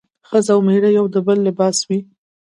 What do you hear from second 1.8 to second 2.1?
وي